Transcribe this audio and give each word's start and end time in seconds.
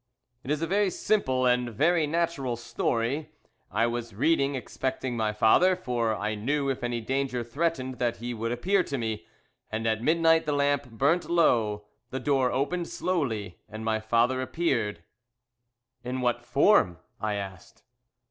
"It 0.43 0.49
is 0.49 0.63
a 0.63 0.65
very 0.65 0.89
simple 0.89 1.45
and 1.45 1.69
very 1.69 2.07
natural 2.07 2.55
story. 2.55 3.29
I 3.69 3.85
was 3.85 4.15
reading, 4.15 4.55
expecting 4.55 5.15
my 5.15 5.31
father 5.31 5.75
for 5.75 6.15
I 6.15 6.33
knew 6.33 6.71
if 6.71 6.83
any 6.83 7.01
danger 7.01 7.43
threatened 7.43 7.99
that 7.99 8.17
he 8.17 8.33
would 8.33 8.51
appear 8.51 8.81
to 8.81 8.97
me 8.97 9.27
and 9.71 9.85
at 9.85 10.01
midnight 10.01 10.47
the 10.47 10.53
lamp 10.53 10.89
burnt 10.89 11.29
low, 11.29 11.85
the 12.09 12.19
door 12.19 12.51
opened 12.51 12.87
slowly, 12.87 13.59
and 13.69 13.85
my 13.85 13.99
father 13.99 14.41
appeared." 14.41 15.03
"In 16.03 16.21
what 16.21 16.41
form?" 16.41 16.97
I 17.19 17.35
asked. 17.35 17.83